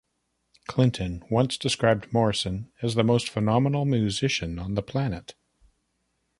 [0.65, 5.35] Clinton once described Morrison as the most phenomenal musician on the planet.